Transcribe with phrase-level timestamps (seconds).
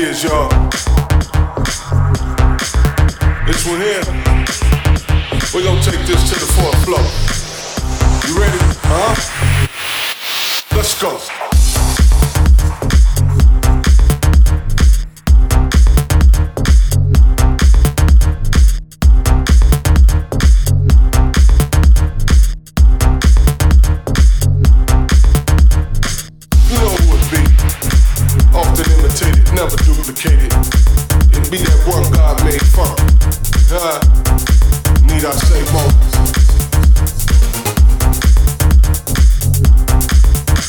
[0.00, 0.48] is, y'all.
[3.46, 4.02] This one here,
[5.52, 7.04] we're gonna take this to the fourth floor.
[8.26, 8.58] You ready?
[8.82, 9.14] Huh?
[10.74, 11.49] Let's go.
[29.10, 30.52] imitated, never duplicated.
[31.32, 32.96] It be that one God made fun.
[35.06, 35.90] Need I say more?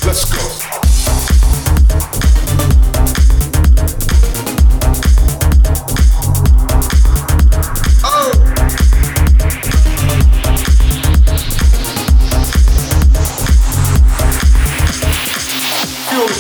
[0.06, 0.42] Let's go.
[8.04, 8.32] Oh!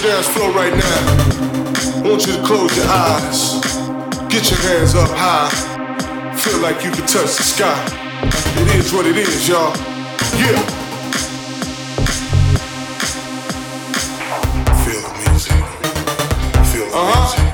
[0.02, 1.61] dance floor right now
[2.03, 3.61] want you to close your eyes.
[4.30, 5.50] Get your hands up high.
[6.36, 7.80] Feel like you can touch the sky.
[8.61, 9.75] It is what it is, y'all.
[10.38, 10.80] Yeah.
[16.94, 17.52] Uh-huh.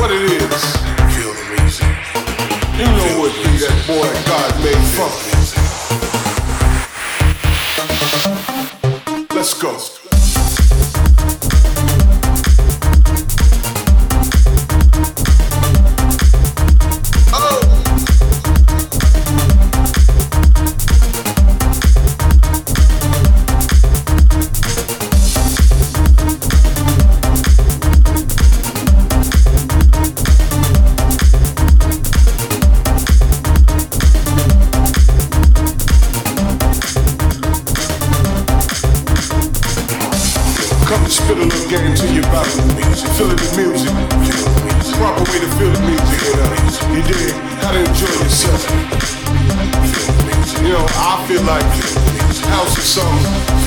[0.00, 0.76] what it is.
[1.12, 1.86] Feel the music.
[2.78, 5.12] You know Feel what it is, that boy God made fun.
[9.36, 9.99] Let's go.
[40.90, 42.50] Come and spit a little game to your body.
[43.14, 43.94] Feel the music.
[44.98, 46.20] Proper way to feel the music.
[46.26, 47.30] You know, you dig?
[47.62, 48.66] How to enjoy yourself.
[50.60, 51.62] You know, I feel like
[52.50, 53.59] house is something.